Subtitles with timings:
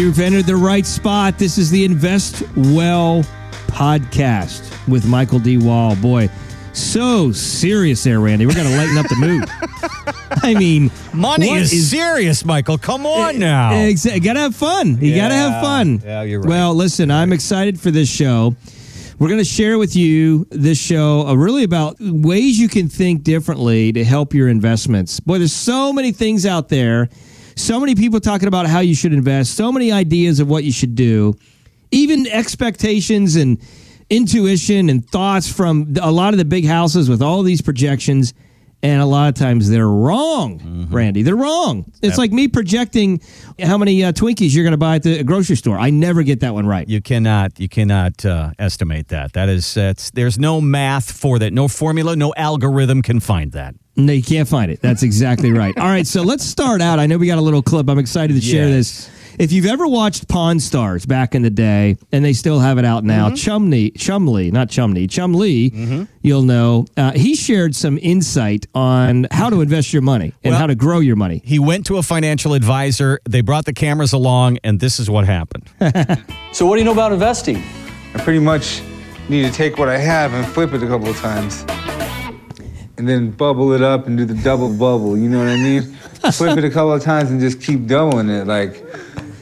[0.00, 1.36] you've entered the right spot.
[1.36, 3.22] This is the Invest Well
[3.66, 5.58] podcast with Michael D.
[5.58, 5.94] Wall.
[5.94, 6.30] Boy,
[6.72, 8.46] so serious there, Randy.
[8.46, 9.44] We're going to lighten up the mood.
[10.42, 12.78] I mean, Money is serious, Michael.
[12.78, 13.72] Come on now.
[13.72, 14.96] Exa- gotta have fun.
[15.02, 16.00] You gotta have fun.
[16.02, 16.48] Yeah, you're right.
[16.48, 18.56] Well, listen, I'm excited for this show.
[19.18, 23.22] We're going to share with you this show uh, really about ways you can think
[23.22, 25.20] differently to help your investments.
[25.20, 27.10] Boy, there's so many things out there,
[27.56, 30.72] so many people talking about how you should invest, so many ideas of what you
[30.72, 31.36] should do,
[31.90, 33.60] even expectations and
[34.08, 38.34] intuition and thoughts from a lot of the big houses with all these projections.
[38.82, 40.94] And a lot of times they're wrong, Mm-hmm.
[40.94, 41.22] Randy.
[41.22, 41.92] They're wrong.
[42.02, 43.20] It's like me projecting
[43.62, 45.78] how many uh, Twinkies you're going to buy at the grocery store.
[45.78, 46.88] I never get that one right.
[46.88, 49.34] You cannot you cannot uh, estimate that.
[49.34, 51.52] That is that's there's no math for that.
[51.52, 53.74] No formula, no algorithm can find that.
[53.96, 54.80] No, you can't find it.
[54.80, 55.74] That's exactly right.
[55.78, 56.98] All right, so let's start out.
[56.98, 57.88] I know we got a little clip.
[57.90, 59.08] I'm excited to share Yes.
[59.08, 59.10] this.
[59.38, 62.84] If you've ever watched Pawn Stars back in the day, and they still have it
[62.84, 63.34] out now, Mm-hmm.
[63.36, 66.86] Chumney, Chumley, not Chumney, Chumley, you'll know.
[66.96, 70.74] Uh, he shared some insight on how to invest your money and Well- how to
[70.74, 71.40] grow your money.
[71.44, 73.20] He went to a financial advisor.
[73.28, 75.68] They brought the cameras along, and this is what happened.
[76.52, 77.62] So, what do you know about investing?
[78.14, 78.82] I pretty much
[79.28, 81.64] need to take what I have and flip it a couple of times.
[82.98, 85.82] And then bubble it up and do the double bubble, you know what I mean?
[86.32, 88.84] flip it a couple of times and just keep doubling it, like,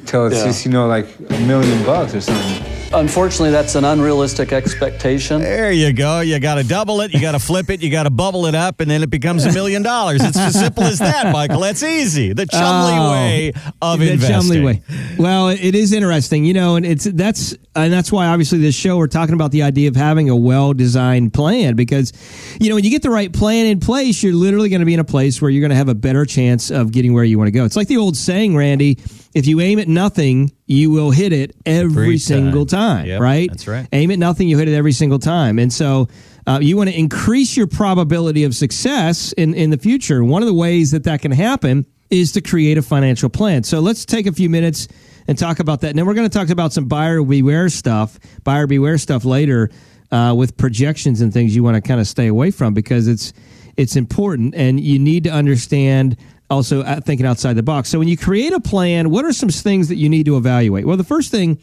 [0.09, 0.47] till it's Yeah.
[0.47, 2.65] just, you know, like a million bucks or something.
[2.91, 5.43] Unfortunately, that's an unrealistic expectation.
[5.43, 6.21] There you go.
[6.21, 7.13] You got to double it.
[7.13, 7.83] You got to flip it.
[7.83, 10.25] You got to bubble it up, and then it becomes a million dollars.
[10.25, 11.61] It's as simple as that, Michael.
[11.61, 12.33] That's easy.
[12.33, 14.35] The Chumley Oh, way of the investing.
[14.41, 14.83] Chumley way.
[15.19, 18.97] Well, it is interesting, you know, and it's that's and that's why obviously this show
[18.97, 22.13] we're talking about the idea of having a well-designed plan because
[22.59, 24.95] you know when you get the right plan in place, you're literally going to be
[24.95, 27.37] in a place where you're going to have a better chance of getting where you
[27.37, 27.67] want to go.
[27.67, 28.97] It's like the old saying, Randy:
[29.35, 32.99] if you aim at nothing, you will hit it every, Every single time.
[32.99, 33.07] time.
[33.07, 33.49] Yep, right?
[33.51, 33.87] that's right.
[33.93, 36.09] Aim at nothing, you hit it every single time, and so.
[36.47, 40.25] Uh, you want to increase your probability of success in, in the future.
[40.25, 43.65] One of the ways that that can happen is to create a financial plan.
[43.65, 44.89] So let's take a few minutes
[45.27, 45.89] and talk about that.
[45.91, 49.69] And then we're going to talk about some buyer beware stuff, buyer beware stuff later
[50.11, 53.35] uh, with projections and things you want to kind of stay away from because it's
[53.77, 56.17] it's important and you need to understand
[56.51, 57.89] also uh, thinking outside the box.
[57.89, 60.87] So when you create a plan, what are some things that you need to evaluate?
[60.87, 61.59] Well, the first thing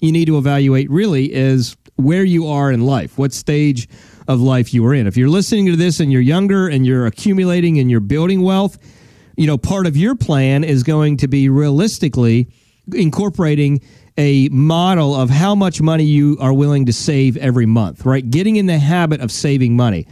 [0.00, 3.88] you need to evaluate really is where you are in life, what stage
[4.26, 5.06] of life you are in.
[5.06, 8.78] If you're listening to this and you're younger and you're accumulating and you're building wealth,
[9.36, 12.48] you know, part of your plan is going to be realistically
[12.94, 13.80] incorporating
[14.16, 18.28] a model of how much money you are willing to save every month, right?
[18.28, 20.06] Getting in the habit of saving money.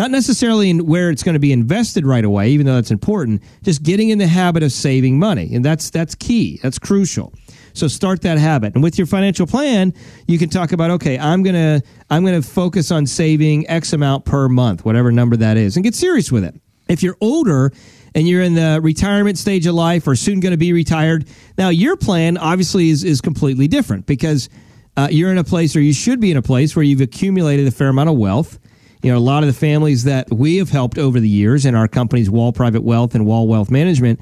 [0.00, 3.42] Not necessarily in where it's going to be invested right away, even though that's important,
[3.62, 5.54] just getting in the habit of saving money.
[5.54, 6.58] And that's that's key.
[6.62, 7.34] That's crucial.
[7.74, 8.72] So start that habit.
[8.72, 9.92] And with your financial plan,
[10.26, 13.92] you can talk about, okay, I'm going to I'm going to focus on saving X
[13.92, 16.58] amount per month, whatever number that is, and get serious with it.
[16.88, 17.70] If you're older
[18.14, 21.28] and you're in the retirement stage of life or soon going to be retired,
[21.58, 24.48] now your plan obviously is, is completely different because
[24.96, 27.66] uh, you're in a place or you should be in a place where you've accumulated
[27.66, 28.58] a fair amount of wealth.
[29.02, 31.74] You know, a lot of the families that we have helped over the years in
[31.74, 34.20] our companies, Wall Private Wealth and Wall Wealth Management,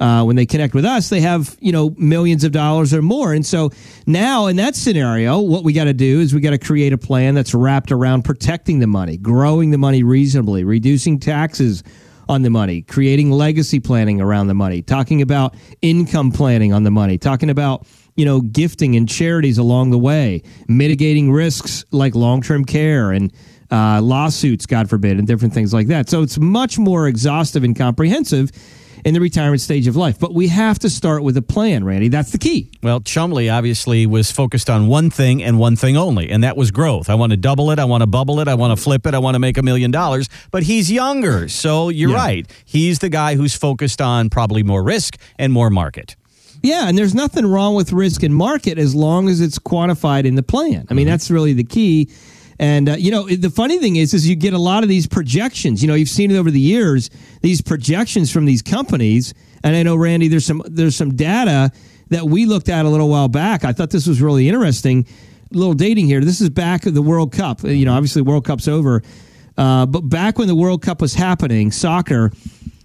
[0.00, 3.34] uh, when they connect with us, they have you know millions of dollars or more.
[3.34, 3.70] And so
[4.06, 6.98] now in that scenario, what we got to do is we got to create a
[6.98, 11.82] plan that's wrapped around protecting the money, growing the money reasonably, reducing taxes
[12.30, 16.90] on the money, creating legacy planning around the money, talking about income planning on the
[16.90, 17.86] money, talking about
[18.16, 23.32] you know gifting and charities along the way, mitigating risks like long term care and
[23.70, 26.08] uh, lawsuits, God forbid, and different things like that.
[26.08, 28.50] So it's much more exhaustive and comprehensive
[29.04, 30.18] in the retirement stage of life.
[30.18, 32.08] But we have to start with a plan, Randy.
[32.08, 32.70] That's the key.
[32.82, 36.70] Well, Chumley obviously was focused on one thing and one thing only, and that was
[36.70, 37.08] growth.
[37.08, 37.78] I want to double it.
[37.78, 38.48] I want to bubble it.
[38.48, 39.14] I want to flip it.
[39.14, 40.28] I want to make a million dollars.
[40.50, 41.48] But he's younger.
[41.48, 42.16] So you're Yeah.
[42.16, 42.52] right.
[42.66, 46.14] He's the guy who's focused on probably more risk and more market.
[46.62, 50.34] Yeah, and there's nothing wrong with risk and market as long as it's quantified in
[50.34, 50.86] the plan.
[50.90, 52.10] I mean, that's really the key.
[52.60, 55.06] And uh, you know, the funny thing is, is you get a lot of these
[55.06, 55.80] projections.
[55.80, 57.08] You know, you've seen it over the years.
[57.40, 59.32] These projections from these companies,
[59.64, 61.72] and I know Randy, there's some there's some data
[62.10, 63.64] that we looked at a little while back.
[63.64, 65.06] I thought this was really interesting.
[65.52, 66.20] A little dating here.
[66.20, 67.62] This is back of the World Cup.
[67.62, 69.02] You know, obviously World Cup's over,
[69.56, 72.30] uh, but back when the World Cup was happening, soccer,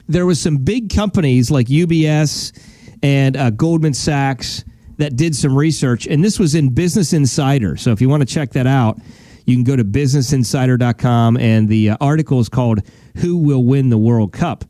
[0.07, 2.57] there was some big companies like UBS
[3.03, 4.63] and uh, Goldman Sachs
[4.99, 7.75] that did some research, and this was in Business Insider.
[7.75, 9.01] So if you want to check that out,
[9.45, 12.81] you can go to businessinsider.com, and the uh, article is called
[13.17, 14.65] "Who Will Win the World Cup."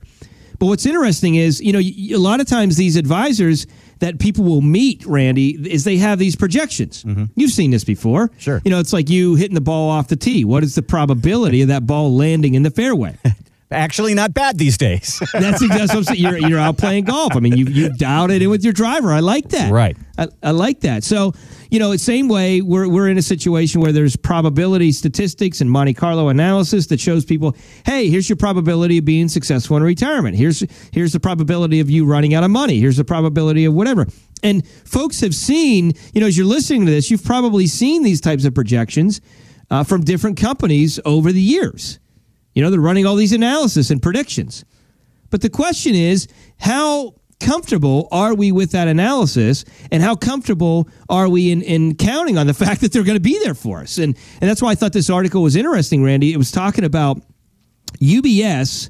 [0.60, 3.68] But what's interesting is, you know, a lot of times these advisors
[4.00, 7.04] that people will meet, Randy, is they have these projections.
[7.36, 8.28] You've seen this before.
[8.28, 8.40] Mm-hmm.
[8.40, 8.62] Sure.
[8.64, 10.46] You know, it's like you hitting the ball off the tee.
[10.46, 13.18] What is the probability of that ball landing in the fairway?
[13.76, 15.22] Actually, not bad these days.
[15.34, 16.20] That's, exactly what I'm saying.
[16.20, 17.36] You're, you're out playing golf.
[17.36, 19.12] I mean, you you dialed it in with your driver.
[19.12, 19.72] I like that.
[19.72, 19.98] Right.
[20.18, 21.04] I, I like that.
[21.04, 21.34] So,
[21.70, 25.94] you know, same way we're we're in a situation where there's probability statistics and Monte
[25.94, 27.56] Carlo analysis that shows people,
[27.86, 30.38] hey, here's your probability of being successful in retirement.
[30.38, 32.80] Here's here's the probability of you running out of money.
[32.80, 34.08] Here's the probability of whatever.
[34.44, 38.22] And folks have seen, you know, as you're listening to this, you've probably seen these
[38.22, 39.22] types of projections
[39.70, 42.00] uh, from different companies over the years.
[42.56, 44.66] You know, they're running all these analysis and predictions.
[45.30, 51.28] But the question is, how comfortable are we with that analysis and how comfortable are
[51.28, 53.98] we in, in counting on the fact that they're going to be there for us?
[53.98, 56.34] And, and that's why I thought this article was interesting, Randy.
[56.34, 57.22] It was talking about
[58.00, 58.90] UBS,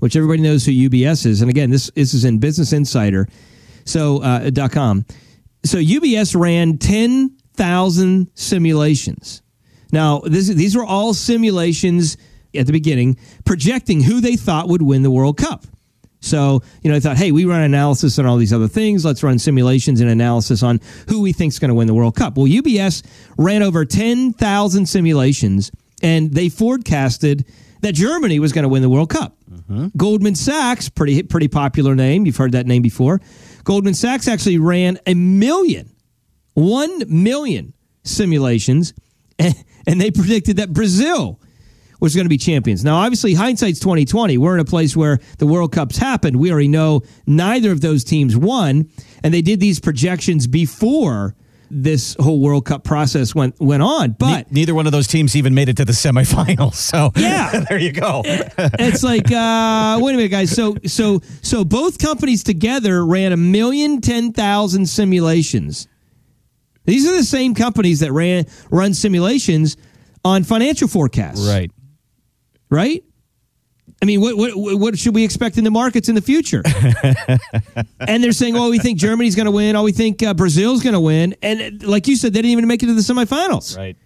[0.00, 1.40] which everybody knows who UBS is.
[1.40, 3.28] And again, this, this is in Business Insider,
[3.84, 5.06] so uh, dot .com.
[5.64, 9.42] So UBS ran 10,000 simulations.
[9.92, 12.16] Now, this, these were all simulations
[12.58, 15.64] at the beginning projecting who they thought would win the World Cup.
[16.20, 19.04] So, you know, I thought, hey, we run analysis on all these other things.
[19.04, 22.16] Let's run simulations and analysis on who we think is going to win the World
[22.16, 22.36] Cup.
[22.36, 23.04] Well, UBS
[23.36, 25.70] ran over 10,000 simulations
[26.02, 27.46] and they forecasted
[27.80, 29.36] that Germany was going to win the World Cup.
[29.50, 29.88] Mm-hmm.
[29.96, 32.26] Goldman Sachs, pretty pretty popular name.
[32.26, 33.20] You've heard that name before.
[33.64, 35.90] Goldman Sachs actually ran a million,
[36.54, 38.94] one million simulations,
[39.38, 39.54] and,
[39.86, 41.40] and they predicted that Brazil
[42.00, 42.84] was going to be champions.
[42.84, 44.38] Now, obviously, hindsight's twenty twenty.
[44.38, 46.36] We're in a place where the World Cups happened.
[46.36, 48.88] We already know neither of those teams won,
[49.22, 51.34] and they did these projections before
[51.70, 54.12] this whole World Cup process went went on.
[54.12, 56.74] But Neither one of those teams even made it to the semifinals.
[56.88, 57.64] So Yeah.
[57.68, 58.22] there you go.
[58.24, 60.50] it's like uh, wait a minute, guys.
[60.50, 65.88] So so so both companies together ran a million ten thousand simulations.
[66.86, 69.76] These are the same companies that ran run simulations
[70.24, 71.46] on financial forecasts.
[71.46, 71.70] right.
[72.70, 73.04] Right?
[74.00, 76.62] I mean, what what what should we expect in the markets in the future?
[78.00, 79.74] and they're saying, "Oh, we think Germany's going to win.
[79.74, 82.68] Oh, we think uh, Brazil's going to win." And like you said, they didn't even
[82.68, 83.76] make it to the semifinals.
[83.76, 83.96] Right.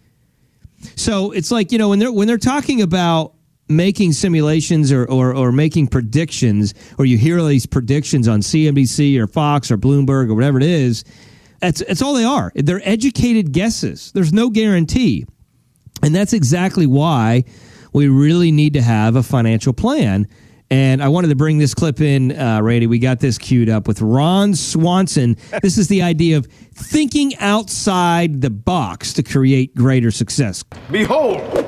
[0.96, 3.34] So it's like you know when they're when they're talking about
[3.68, 9.26] making simulations or, or or making predictions, or you hear these predictions on CNBC or
[9.26, 11.04] Fox or Bloomberg or whatever it is,
[11.60, 12.50] that's that's all they are.
[12.54, 14.10] They're educated guesses.
[14.12, 15.26] There's no guarantee,
[16.02, 17.44] and that's exactly why
[17.92, 20.26] we really need to have a financial plan.
[20.70, 22.86] And I wanted to bring this clip in, uh, Randy.
[22.86, 25.36] We got this queued up with Ron Swanson.
[25.60, 30.64] This is the idea of thinking outside the box to create greater success.
[30.90, 31.66] Behold,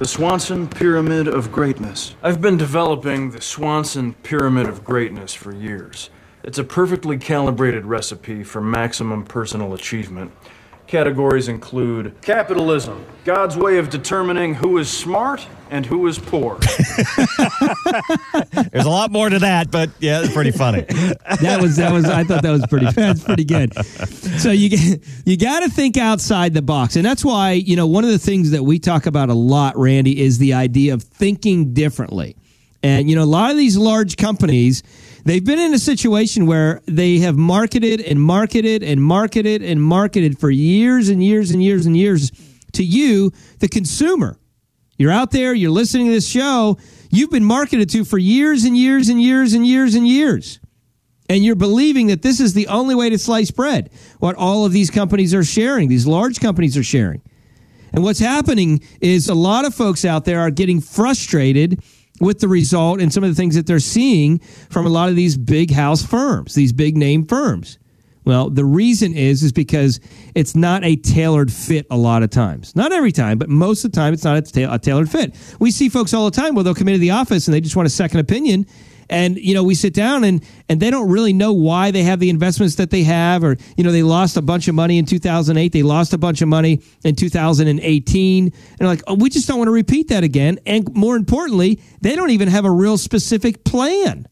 [0.00, 2.16] the Swanson Pyramid of Greatness.
[2.22, 6.10] I've been developing the Swanson Pyramid of Greatness for years.
[6.42, 10.32] It's a perfectly calibrated recipe for maximum personal achievement.
[10.90, 16.58] Categories include capitalism, God's way of determining who is smart and who is poor.
[18.72, 20.84] There's a lot more to that, but yeah, it's pretty funny.
[21.42, 23.72] That was that was I thought that was pretty that's pretty good.
[24.40, 27.86] So you get you got to think outside the box, and that's why you know
[27.86, 31.04] one of the things that we talk about a lot, Randy, is the idea of
[31.04, 32.34] thinking differently.
[32.82, 34.82] And you know, a lot of these large companies,
[35.24, 40.38] they've been in a situation where they have marketed and marketed and marketed and marketed
[40.38, 42.30] for years and years and years and years
[42.72, 44.38] to you, the consumer.
[44.98, 46.78] You're out there, you're listening to this show,
[47.10, 50.60] you've been marketed to for years and years and years and years and years.
[51.28, 54.72] And you're believing that this is the only way to slice bread, what all of
[54.72, 57.22] these companies are sharing, these large companies are sharing.
[57.92, 61.82] And what's happening is a lot of folks out there are getting frustrated
[62.20, 64.38] with the result and some of the things that they're seeing
[64.70, 67.78] from a lot of these big house firms, these big name firms.
[68.24, 69.98] Well, the reason is is because
[70.34, 72.76] it's not a tailored fit a lot of times.
[72.76, 75.34] Not every time, but most of the time it's not a, ta- a tailored fit.
[75.58, 77.76] We see folks all the time where they'll come into the office and they just
[77.76, 78.66] want a second opinion
[79.10, 82.20] and you know we sit down and and they don't really know why they have
[82.20, 85.04] the investments that they have or you know they lost a bunch of money in
[85.04, 89.58] 2008 they lost a bunch of money in 2018 and like oh we just don't
[89.58, 90.58] want to repeat that again.
[90.64, 94.26] And more importantly they don't even have a real specific plan.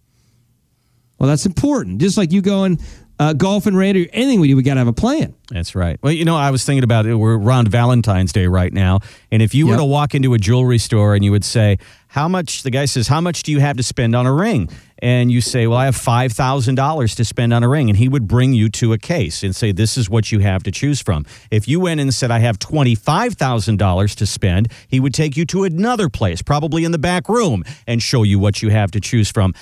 [1.18, 2.00] Well that's important.
[2.00, 2.78] Just like you going
[3.18, 5.74] uh, golf and raid or anything we do we got to have a plan That's
[5.74, 5.98] right.
[6.02, 7.14] Well, you know, I was thinking about it.
[7.14, 9.00] We're around Valentine's Day right now.
[9.32, 12.28] And if you were to walk into a jewelry store and you would say, How
[12.28, 14.68] much, the guy says, How much do you have to spend on a ring?
[14.98, 17.88] And you say, Well, I have $5,000 to spend on a ring.
[17.88, 20.62] And he would bring you to a case and say, This is what you have
[20.64, 21.24] to choose from.
[21.50, 25.64] If you went and said, I have $25,000 to spend, he would take you to
[25.64, 29.30] another place, probably in the back room, and show you what you have to choose
[29.30, 29.54] from.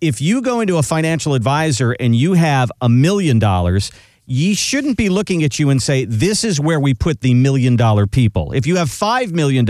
[0.00, 3.90] If you go into a financial advisor and you have a million dollars,
[4.28, 7.76] ye shouldn't be looking at you and say, This is where we put the million
[7.76, 8.52] dollar people.
[8.52, 9.64] If you have $5 million,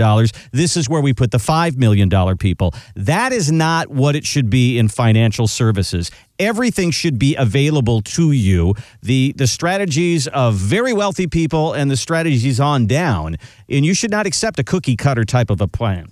[0.51, 2.73] this is where we put the $5 million people.
[2.95, 6.11] That is not what it should be in financial services.
[6.37, 8.75] Everything should be available to you.
[9.01, 13.37] The, the strategies of very wealthy people and the strategies on down.
[13.69, 16.07] And you should not accept a cookie cutter type of a plan.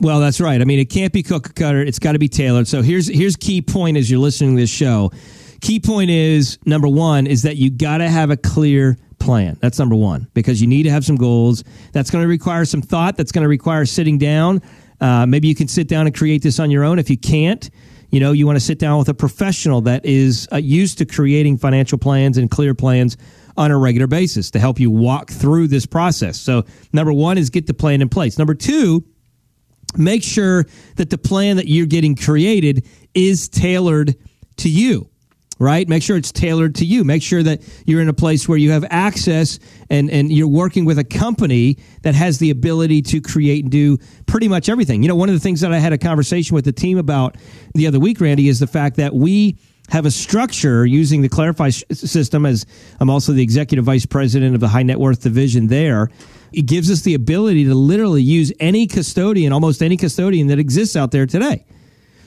[0.00, 0.60] Well, that's right.
[0.60, 1.80] I mean, it can't be cookie cutter.
[1.80, 2.66] It's got to be tailored.
[2.66, 5.12] So here's here's key point as you're listening to this show.
[5.60, 9.56] Key point is number one is that you got to have a clear plan.
[9.60, 11.62] That's number one because you need to have some goals.
[11.92, 13.16] That's going to require some thought.
[13.16, 14.60] That's going to require sitting down.
[15.00, 16.98] Uh, maybe you can sit down and create this on your own.
[16.98, 17.70] If you can't,
[18.10, 21.06] you know, you want to sit down with a professional that is uh, used to
[21.06, 23.16] creating financial plans and clear plans
[23.56, 26.40] on a regular basis to help you walk through this process.
[26.40, 28.38] So, number one is get the plan in place.
[28.38, 29.04] Number two
[29.96, 34.14] make sure that the plan that you're getting created is tailored
[34.58, 35.08] to you
[35.62, 35.88] right?
[35.88, 37.04] Make sure it's tailored to you.
[37.04, 40.84] Make sure that you're in a place where you have access and and you're working
[40.84, 45.02] with a company that has the ability to create and do pretty much everything.
[45.02, 47.36] You know one of the things that i had a conversation with the team about
[47.74, 49.56] the other week randy is the fact that we
[49.90, 52.66] have a structure using the clarify system as
[52.98, 56.08] i'm also the executive vice president of the high net worth division there
[56.52, 60.96] it gives us the ability to literally use any custodian, almost any custodian that exists
[60.96, 61.64] out there today.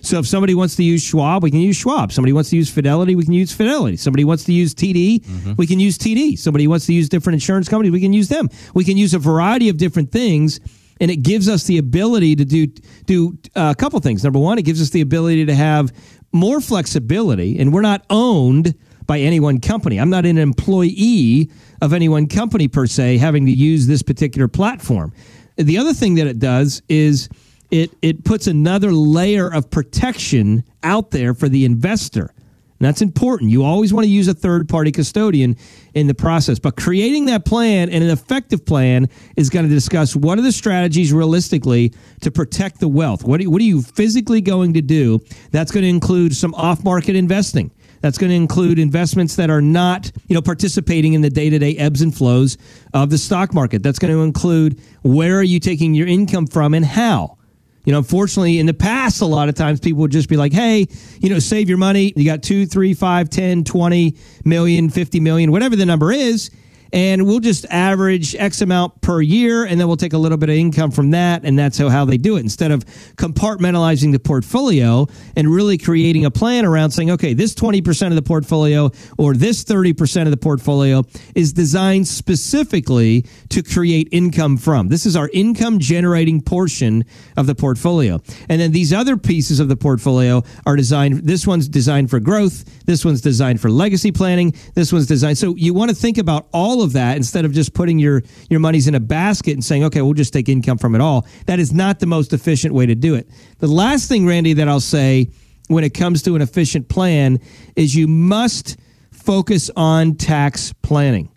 [0.02, 2.12] So if somebody wants to use Schwab, we can use Schwab.
[2.12, 3.98] Somebody wants to use Fidelity, we can use Fidelity.
[3.98, 5.54] Somebody wants to use TD, mm-hmm.
[5.58, 6.38] we can use TD.
[6.38, 8.50] Somebody wants to use different insurance companies, we can use them.
[8.76, 10.60] We can use a variety of different things
[11.00, 12.68] and it gives us the ability to do
[13.06, 14.24] do uh, a couple things.
[14.24, 15.92] Number one, it gives us the ability to have
[16.32, 20.00] more flexibility, and we're not owned by any one company.
[20.00, 21.52] I'm not an employee
[21.82, 25.14] of any one company per se having to use this particular platform.
[25.58, 27.30] The other thing that it does is
[27.72, 32.32] it it puts another layer of protection out there for the investor.
[32.80, 33.52] And that's important.
[33.52, 35.56] You always want to use a third party custodian
[35.94, 36.60] in the process.
[36.60, 40.52] But creating that plan and an effective plan is going to discuss what are the
[40.52, 43.24] strategies realistically to protect the wealth.
[43.24, 45.22] What what are you physically going to do?
[45.52, 47.72] That's going to include some off market investing.
[48.06, 52.04] That's going to include investments that are not, you know, participating in the day-to-day ebbs
[52.04, 52.56] and flows
[52.94, 53.82] of the stock market.
[53.82, 57.40] That's going to include where are you taking your income from and how.
[57.84, 60.54] You know, unfortunately, in the past, a lot of times people would just be like,
[60.54, 60.86] hey,
[61.20, 62.14] you know, save your money.
[62.16, 66.52] You got two, three, five, 10, 20 million, 50 million, whatever the number is
[66.96, 70.48] and we'll just average X amount per year, and then we'll take a little bit
[70.48, 72.40] of income from that, and that's how, how they do it.
[72.40, 72.86] Instead of
[73.18, 78.22] compartmentalizing the portfolio and really creating a plan around saying, okay, this 20% of the
[78.22, 81.04] portfolio or this 30% of the portfolio
[81.36, 84.88] is designed specifically to create income from.
[84.88, 87.04] This is our income generating portion
[87.36, 88.22] of the portfolio.
[88.48, 92.64] And then these other pieces of the portfolio are designed, this one's designed for growth,
[92.86, 95.38] this one's designed for legacy planning, this one's designed.
[95.38, 98.60] So you want to think about all of that instead of just putting your your
[98.60, 101.28] monies in a basket and saying, okay, we'll just take income from it all.
[101.46, 103.30] That is not the most efficient way to do it.
[103.60, 105.30] The last thing, Randy, that I'll say
[105.68, 107.40] when it comes to an efficient plan
[107.76, 108.78] is you must
[109.12, 111.30] focus on tax planning.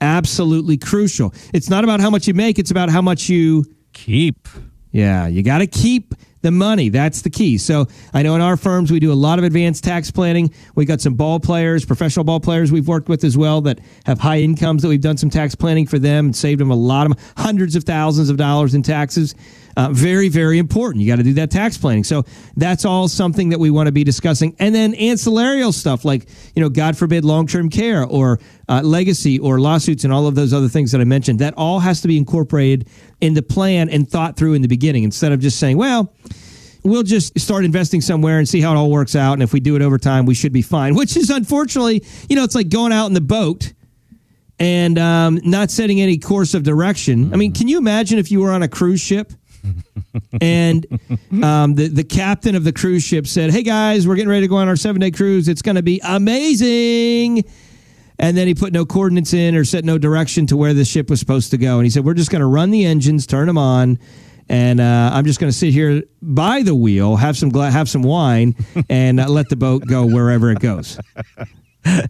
[0.00, 1.32] Absolutely crucial.
[1.54, 4.48] It's not about how much you make, it's about how much you keep.
[4.90, 6.88] Yeah, you got to keep the money.
[6.88, 7.56] That's the key.
[7.58, 10.52] So I know in our firms we do a lot of advanced tax planning.
[10.74, 14.18] We got some ball players, professional ball players we've worked with as well that have
[14.18, 17.10] high incomes that we've done some tax planning for them and saved them a lot
[17.10, 19.34] of hundreds of thousands of dollars in taxes.
[19.76, 21.02] Uh, very, very important.
[21.02, 22.04] You got to do that tax planning.
[22.04, 22.24] So
[22.56, 24.54] that's all something that we want to be discussing.
[24.58, 28.38] And then ancillarial stuff like, you know, God forbid, long term care or
[28.68, 31.38] uh, legacy or lawsuits and all of those other things that I mentioned.
[31.38, 32.88] That all has to be incorporated
[33.20, 36.14] in the plan and thought through in the beginning instead of just saying, well,
[36.84, 39.34] we'll just start investing somewhere and see how it all works out.
[39.34, 42.36] And if we do it over time, we should be fine, which is unfortunately, you
[42.36, 43.72] know, it's like going out in the boat
[44.58, 47.32] and um, not setting any course of direction.
[47.32, 49.32] I mean, can you imagine if you were on a cruise ship?
[50.40, 50.86] And
[51.42, 54.48] um, the the captain of the cruise ship said, "Hey guys, we're getting ready to
[54.48, 55.48] go on our seven day cruise.
[55.48, 57.44] It's going to be amazing."
[58.18, 61.10] And then he put no coordinates in or set no direction to where the ship
[61.10, 61.76] was supposed to go.
[61.78, 63.98] And he said, "We're just going to run the engines, turn them on."
[64.48, 67.88] And uh, I'm just going to sit here by the wheel, have some gla- have
[67.88, 68.54] some wine,
[68.88, 70.98] and uh, let the boat go wherever it goes.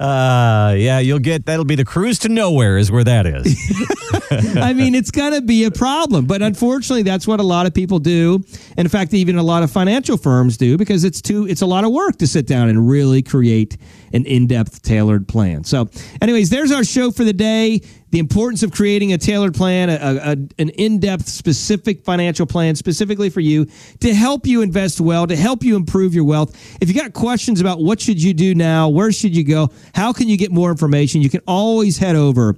[0.00, 4.56] Uh, yeah, you'll get that'll be the cruise to nowhere is where that is.
[4.56, 7.74] I mean, it's going to be a problem, but unfortunately, that's what a lot of
[7.74, 8.42] people do.
[8.76, 11.66] And in fact, even a lot of financial firms do because it's too it's a
[11.66, 13.76] lot of work to sit down and really create
[14.12, 15.64] an in-depth tailored plan.
[15.64, 15.90] So,
[16.22, 17.82] anyways, there's our show for the day.
[18.10, 22.74] The importance of creating a tailored plan, a, a, an in depth, specific financial plan
[22.74, 23.66] specifically for you
[24.00, 26.56] to help you invest well, to help you improve your wealth.
[26.80, 30.12] If you got questions about what should you do now, where should you go, how
[30.12, 32.56] can you get more information, you can always head over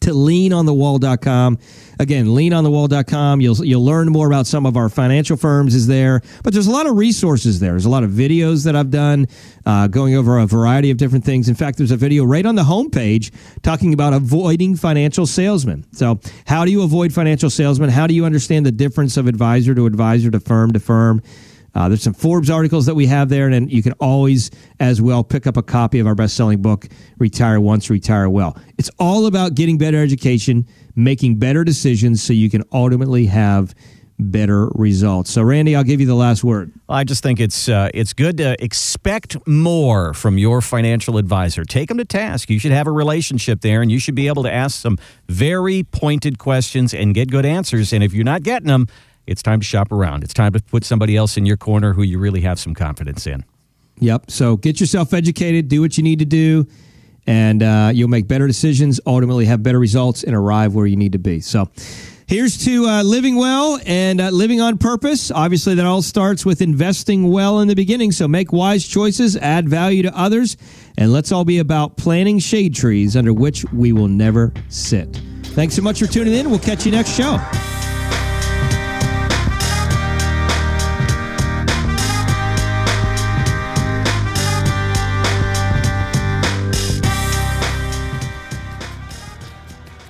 [0.00, 1.58] to leanonthewall.com.
[1.98, 3.40] Again, leanonthewall.com.
[3.40, 6.70] You'll you'll learn more about some of our financial firms is there, but there's a
[6.70, 7.72] lot of resources there.
[7.72, 9.26] There's a lot of videos that I've done
[9.64, 11.48] uh, going over a variety of different things.
[11.48, 15.84] In fact, there's a video right on the homepage talking about avoiding financial salesmen.
[15.92, 17.90] So, how do you avoid financial salesmen?
[17.90, 21.22] How do you understand the difference of advisor to advisor to firm to firm?
[21.76, 25.22] Uh, there's some Forbes articles that we have there, and you can always, as well,
[25.22, 28.56] pick up a copy of our best selling book, Retire Once, Retire Well.
[28.78, 33.74] It's all about getting better education, making better decisions so you can ultimately have
[34.18, 35.30] better results.
[35.30, 36.72] So, Randy, I'll give you the last word.
[36.88, 41.62] I just think it's uh, it's good to expect more from your financial advisor.
[41.66, 42.48] Take them to task.
[42.48, 44.96] You should have a relationship there, and you should be able to ask some
[45.28, 47.92] very pointed questions and get good answers.
[47.92, 48.86] And if you're not getting them,
[49.26, 50.24] it's time to shop around.
[50.24, 53.26] It's time to put somebody else in your corner who you really have some confidence
[53.26, 53.44] in.
[53.98, 54.30] Yep.
[54.30, 56.66] So get yourself educated, do what you need to do,
[57.26, 61.12] and uh, you'll make better decisions, ultimately have better results, and arrive where you need
[61.12, 61.40] to be.
[61.40, 61.70] So
[62.26, 65.30] here's to uh, living well and uh, living on purpose.
[65.30, 68.12] Obviously, that all starts with investing well in the beginning.
[68.12, 70.56] So make wise choices, add value to others,
[70.98, 75.20] and let's all be about planting shade trees under which we will never sit.
[75.42, 76.50] Thanks so much for tuning in.
[76.50, 77.38] We'll catch you next show.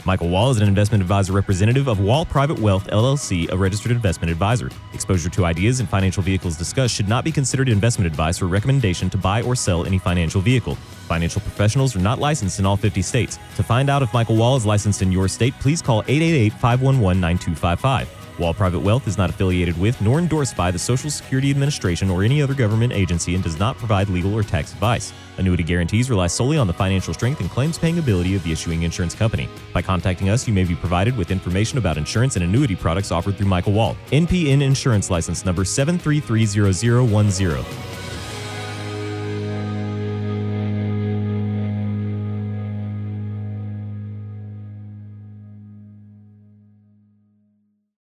[0.06, 4.30] Michael Wall is an investment advisor representative of Wall Private Wealth LLC, a registered investment
[4.30, 4.70] advisor.
[4.92, 9.10] Exposure to ideas and financial vehicles discussed should not be considered investment advice or recommendation
[9.10, 10.76] to buy or sell any financial vehicle.
[11.08, 13.40] Financial professionals are not licensed in all 50 states.
[13.56, 17.20] To find out if Michael Wall is licensed in your state, please call 888 511
[17.20, 18.25] 9255.
[18.38, 22.22] Wall Private Wealth is not affiliated with nor endorsed by the Social Security Administration or
[22.22, 25.12] any other government agency and does not provide legal or tax advice.
[25.38, 28.82] Annuity guarantees rely solely on the financial strength and claims paying ability of the issuing
[28.82, 29.48] insurance company.
[29.72, 33.36] By contacting us, you may be provided with information about insurance and annuity products offered
[33.36, 33.96] through Michael Wall.
[34.12, 38.05] NPN Insurance License Number 7330010.